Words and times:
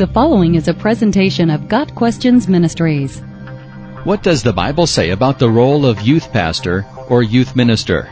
The 0.00 0.06
following 0.06 0.54
is 0.54 0.66
a 0.66 0.72
presentation 0.72 1.50
of 1.50 1.68
Got 1.68 1.94
Questions 1.94 2.48
Ministries. 2.48 3.20
What 4.04 4.22
does 4.22 4.42
the 4.42 4.54
Bible 4.54 4.86
say 4.86 5.10
about 5.10 5.38
the 5.38 5.50
role 5.50 5.84
of 5.84 6.00
youth 6.00 6.32
pastor 6.32 6.86
or 7.10 7.22
youth 7.22 7.54
minister? 7.54 8.08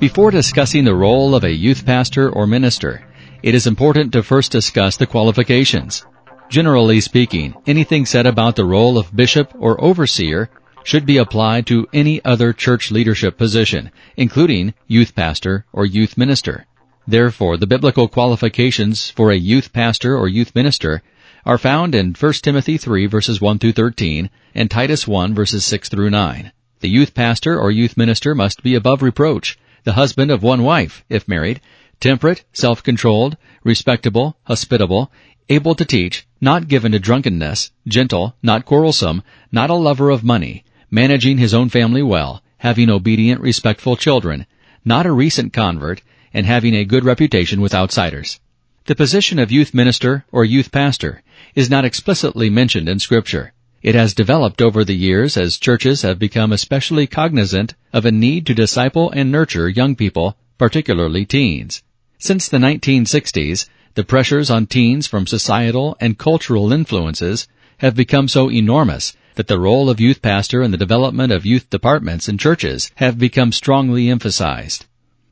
Before 0.00 0.32
discussing 0.32 0.82
the 0.82 0.96
role 0.96 1.36
of 1.36 1.44
a 1.44 1.54
youth 1.54 1.86
pastor 1.86 2.30
or 2.30 2.48
minister, 2.48 3.04
it 3.44 3.54
is 3.54 3.68
important 3.68 4.12
to 4.12 4.24
first 4.24 4.50
discuss 4.50 4.96
the 4.96 5.06
qualifications. 5.06 6.04
Generally 6.48 7.00
speaking, 7.02 7.54
anything 7.64 8.06
said 8.06 8.26
about 8.26 8.56
the 8.56 8.64
role 8.64 8.98
of 8.98 9.14
bishop 9.14 9.52
or 9.56 9.80
overseer 9.80 10.50
should 10.82 11.06
be 11.06 11.18
applied 11.18 11.64
to 11.66 11.86
any 11.92 12.20
other 12.24 12.52
church 12.52 12.90
leadership 12.90 13.38
position, 13.38 13.92
including 14.16 14.74
youth 14.88 15.14
pastor 15.14 15.64
or 15.72 15.86
youth 15.86 16.18
minister. 16.18 16.66
Therefore, 17.06 17.56
the 17.56 17.68
biblical 17.68 18.08
qualifications 18.08 19.10
for 19.10 19.30
a 19.30 19.36
youth 19.36 19.72
pastor 19.72 20.16
or 20.16 20.28
youth 20.28 20.56
minister 20.56 21.04
are 21.44 21.58
found 21.58 21.94
in 21.94 22.14
1 22.14 22.32
Timothy 22.34 22.76
3 22.76 23.06
verses 23.06 23.40
1 23.40 23.58
through 23.58 23.72
13 23.72 24.30
and 24.54 24.70
Titus 24.70 25.08
1 25.08 25.34
verses 25.34 25.64
6 25.64 25.88
through 25.88 26.10
9. 26.10 26.52
The 26.80 26.88
youth 26.88 27.14
pastor 27.14 27.58
or 27.58 27.70
youth 27.70 27.96
minister 27.96 28.34
must 28.34 28.62
be 28.62 28.74
above 28.74 29.02
reproach, 29.02 29.58
the 29.84 29.94
husband 29.94 30.30
of 30.30 30.42
one 30.42 30.62
wife, 30.62 31.04
if 31.08 31.28
married, 31.28 31.60
temperate, 32.00 32.44
self-controlled, 32.52 33.36
respectable, 33.64 34.36
hospitable, 34.44 35.10
able 35.48 35.74
to 35.74 35.84
teach, 35.84 36.26
not 36.40 36.68
given 36.68 36.92
to 36.92 36.98
drunkenness, 36.98 37.70
gentle, 37.86 38.36
not 38.42 38.64
quarrelsome, 38.64 39.22
not 39.50 39.70
a 39.70 39.74
lover 39.74 40.10
of 40.10 40.24
money, 40.24 40.64
managing 40.90 41.38
his 41.38 41.54
own 41.54 41.68
family 41.68 42.02
well, 42.02 42.42
having 42.58 42.90
obedient, 42.90 43.40
respectful 43.40 43.96
children, 43.96 44.46
not 44.84 45.06
a 45.06 45.12
recent 45.12 45.52
convert, 45.52 46.02
and 46.32 46.46
having 46.46 46.74
a 46.74 46.84
good 46.84 47.04
reputation 47.04 47.60
with 47.60 47.74
outsiders. 47.74 48.38
The 48.90 48.96
position 48.96 49.38
of 49.38 49.52
youth 49.52 49.72
minister 49.72 50.24
or 50.32 50.44
youth 50.44 50.72
pastor 50.72 51.22
is 51.54 51.70
not 51.70 51.84
explicitly 51.84 52.50
mentioned 52.50 52.88
in 52.88 52.98
scripture. 52.98 53.52
It 53.84 53.94
has 53.94 54.14
developed 54.14 54.60
over 54.60 54.84
the 54.84 54.96
years 54.96 55.36
as 55.36 55.58
churches 55.58 56.02
have 56.02 56.18
become 56.18 56.50
especially 56.50 57.06
cognizant 57.06 57.74
of 57.92 58.04
a 58.04 58.10
need 58.10 58.46
to 58.46 58.52
disciple 58.52 59.08
and 59.12 59.30
nurture 59.30 59.68
young 59.68 59.94
people, 59.94 60.36
particularly 60.58 61.24
teens. 61.24 61.84
Since 62.18 62.48
the 62.48 62.58
1960s, 62.58 63.68
the 63.94 64.02
pressures 64.02 64.50
on 64.50 64.66
teens 64.66 65.06
from 65.06 65.28
societal 65.28 65.96
and 66.00 66.18
cultural 66.18 66.72
influences 66.72 67.46
have 67.78 67.94
become 67.94 68.26
so 68.26 68.50
enormous 68.50 69.16
that 69.36 69.46
the 69.46 69.60
role 69.60 69.88
of 69.88 70.00
youth 70.00 70.20
pastor 70.20 70.62
and 70.62 70.74
the 70.74 70.84
development 70.84 71.32
of 71.32 71.46
youth 71.46 71.70
departments 71.70 72.28
in 72.28 72.38
churches 72.38 72.90
have 72.96 73.18
become 73.18 73.52
strongly 73.52 74.10
emphasized. 74.10 74.86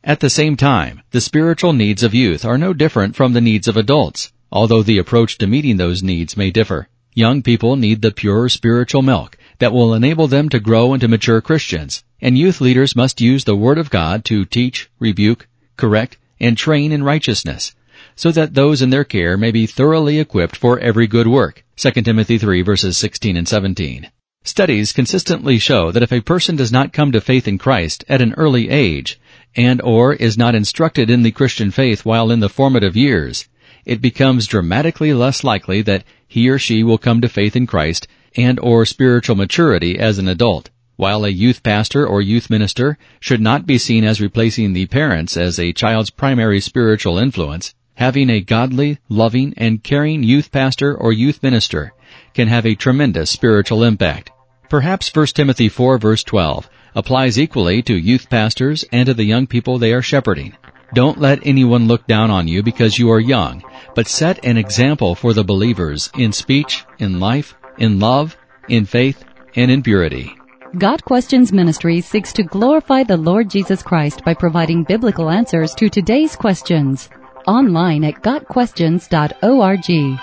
At 0.08 0.20
the 0.20 0.30
same 0.30 0.56
time, 0.56 1.02
the 1.10 1.20
spiritual 1.20 1.74
needs 1.74 2.02
of 2.02 2.14
youth 2.14 2.46
are 2.46 2.56
no 2.56 2.72
different 2.72 3.14
from 3.14 3.34
the 3.34 3.42
needs 3.42 3.68
of 3.68 3.76
adults, 3.76 4.32
although 4.50 4.82
the 4.82 4.96
approach 4.96 5.36
to 5.36 5.46
meeting 5.46 5.76
those 5.76 6.02
needs 6.02 6.34
may 6.34 6.50
differ. 6.50 6.88
Young 7.12 7.42
people 7.42 7.76
need 7.76 8.00
the 8.00 8.10
pure 8.10 8.48
spiritual 8.48 9.02
milk 9.02 9.36
that 9.58 9.70
will 9.70 9.92
enable 9.92 10.26
them 10.26 10.48
to 10.48 10.60
grow 10.60 10.94
into 10.94 11.08
mature 11.08 11.42
Christians, 11.42 12.04
and 12.22 12.38
youth 12.38 12.58
leaders 12.62 12.96
must 12.96 13.20
use 13.20 13.44
the 13.44 13.54
Word 13.54 13.76
of 13.76 13.90
God 13.90 14.24
to 14.24 14.46
teach, 14.46 14.88
rebuke, 14.98 15.46
correct, 15.76 16.16
and 16.40 16.56
train 16.56 16.90
in 16.90 17.04
righteousness, 17.04 17.74
so 18.16 18.32
that 18.32 18.54
those 18.54 18.80
in 18.80 18.88
their 18.88 19.04
care 19.04 19.36
may 19.36 19.50
be 19.50 19.66
thoroughly 19.66 20.18
equipped 20.18 20.56
for 20.56 20.78
every 20.78 21.06
good 21.06 21.26
work. 21.26 21.66
2 21.76 21.90
Timothy 21.90 22.38
3 22.38 22.62
verses 22.62 22.96
16 22.96 23.36
and 23.36 23.46
17. 23.46 24.08
Studies 24.44 24.94
consistently 24.94 25.58
show 25.58 25.92
that 25.92 26.02
if 26.02 26.12
a 26.12 26.22
person 26.22 26.56
does 26.56 26.72
not 26.72 26.94
come 26.94 27.12
to 27.12 27.20
faith 27.20 27.46
in 27.46 27.58
Christ 27.58 28.04
at 28.08 28.22
an 28.22 28.32
early 28.38 28.70
age, 28.70 29.20
and 29.58 29.82
or 29.82 30.14
is 30.14 30.38
not 30.38 30.54
instructed 30.54 31.10
in 31.10 31.24
the 31.24 31.32
Christian 31.32 31.72
faith 31.72 32.04
while 32.04 32.30
in 32.30 32.38
the 32.38 32.48
formative 32.48 32.96
years, 32.96 33.48
it 33.84 34.00
becomes 34.00 34.46
dramatically 34.46 35.12
less 35.12 35.42
likely 35.42 35.82
that 35.82 36.04
he 36.28 36.48
or 36.48 36.60
she 36.60 36.84
will 36.84 36.96
come 36.96 37.20
to 37.20 37.28
faith 37.28 37.56
in 37.56 37.66
Christ 37.66 38.06
and 38.36 38.60
or 38.60 38.86
spiritual 38.86 39.34
maturity 39.34 39.98
as 39.98 40.16
an 40.18 40.28
adult. 40.28 40.70
While 40.94 41.24
a 41.24 41.30
youth 41.30 41.64
pastor 41.64 42.06
or 42.06 42.22
youth 42.22 42.48
minister 42.48 42.98
should 43.18 43.40
not 43.40 43.66
be 43.66 43.78
seen 43.78 44.04
as 44.04 44.20
replacing 44.20 44.74
the 44.74 44.86
parents 44.86 45.36
as 45.36 45.58
a 45.58 45.72
child's 45.72 46.10
primary 46.10 46.60
spiritual 46.60 47.18
influence, 47.18 47.74
having 47.94 48.30
a 48.30 48.40
godly, 48.40 48.98
loving, 49.08 49.54
and 49.56 49.82
caring 49.82 50.22
youth 50.22 50.52
pastor 50.52 50.94
or 50.94 51.12
youth 51.12 51.42
minister 51.42 51.92
can 52.32 52.46
have 52.46 52.64
a 52.64 52.76
tremendous 52.76 53.28
spiritual 53.28 53.82
impact. 53.82 54.30
Perhaps 54.70 55.12
1 55.12 55.26
Timothy 55.34 55.68
4 55.68 55.98
verse 55.98 56.22
12 56.22 56.70
applies 56.98 57.38
equally 57.38 57.80
to 57.80 57.96
youth 57.96 58.28
pastors 58.28 58.84
and 58.90 59.06
to 59.06 59.14
the 59.14 59.24
young 59.24 59.46
people 59.46 59.78
they 59.78 59.92
are 59.92 60.02
shepherding. 60.02 60.52
Don't 60.94 61.20
let 61.20 61.46
anyone 61.46 61.86
look 61.86 62.08
down 62.08 62.28
on 62.32 62.48
you 62.48 62.60
because 62.60 62.98
you 62.98 63.08
are 63.12 63.20
young, 63.20 63.62
but 63.94 64.08
set 64.08 64.44
an 64.44 64.56
example 64.56 65.14
for 65.14 65.32
the 65.32 65.44
believers 65.44 66.10
in 66.18 66.32
speech, 66.32 66.84
in 66.98 67.20
life, 67.20 67.54
in 67.78 68.00
love, 68.00 68.36
in 68.68 68.84
faith, 68.84 69.24
and 69.54 69.70
in 69.70 69.80
purity. 69.80 70.34
Got 70.76 71.04
Questions 71.04 71.52
Ministry 71.52 72.00
seeks 72.00 72.32
to 72.32 72.42
glorify 72.42 73.04
the 73.04 73.16
Lord 73.16 73.48
Jesus 73.48 73.80
Christ 73.80 74.24
by 74.24 74.34
providing 74.34 74.82
biblical 74.82 75.30
answers 75.30 75.76
to 75.76 75.88
today's 75.88 76.34
questions. 76.34 77.08
Online 77.46 78.04
at 78.04 78.22
GotQuestions.org. 78.22 80.18